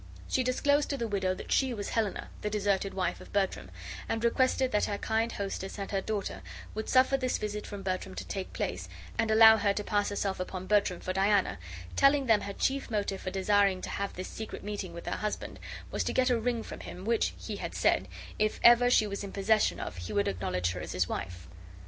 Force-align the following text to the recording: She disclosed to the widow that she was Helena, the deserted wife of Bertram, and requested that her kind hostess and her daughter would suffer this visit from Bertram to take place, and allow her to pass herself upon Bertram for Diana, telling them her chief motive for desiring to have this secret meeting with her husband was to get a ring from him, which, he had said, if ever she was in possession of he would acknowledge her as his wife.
She 0.27 0.41
disclosed 0.41 0.89
to 0.89 0.97
the 0.97 1.07
widow 1.07 1.35
that 1.35 1.51
she 1.51 1.75
was 1.75 1.89
Helena, 1.89 2.29
the 2.41 2.49
deserted 2.49 2.95
wife 2.95 3.21
of 3.21 3.31
Bertram, 3.31 3.69
and 4.09 4.23
requested 4.23 4.71
that 4.71 4.85
her 4.85 4.97
kind 4.97 5.31
hostess 5.33 5.77
and 5.77 5.91
her 5.91 6.01
daughter 6.01 6.41
would 6.73 6.89
suffer 6.89 7.17
this 7.17 7.37
visit 7.37 7.67
from 7.67 7.83
Bertram 7.83 8.15
to 8.15 8.25
take 8.25 8.51
place, 8.51 8.89
and 9.19 9.29
allow 9.29 9.57
her 9.57 9.73
to 9.75 9.83
pass 9.83 10.09
herself 10.09 10.39
upon 10.39 10.65
Bertram 10.65 11.01
for 11.01 11.13
Diana, 11.13 11.59
telling 11.95 12.25
them 12.25 12.41
her 12.41 12.53
chief 12.53 12.89
motive 12.89 13.21
for 13.21 13.29
desiring 13.29 13.79
to 13.83 13.89
have 13.91 14.13
this 14.13 14.27
secret 14.27 14.63
meeting 14.63 14.91
with 14.95 15.05
her 15.05 15.17
husband 15.17 15.59
was 15.91 16.03
to 16.05 16.13
get 16.13 16.31
a 16.31 16.39
ring 16.39 16.63
from 16.63 16.79
him, 16.79 17.05
which, 17.05 17.35
he 17.37 17.57
had 17.57 17.75
said, 17.75 18.07
if 18.39 18.59
ever 18.63 18.89
she 18.89 19.05
was 19.05 19.23
in 19.23 19.31
possession 19.31 19.79
of 19.79 19.97
he 19.97 20.13
would 20.13 20.27
acknowledge 20.27 20.71
her 20.71 20.79
as 20.81 20.93
his 20.93 21.07
wife. 21.07 21.47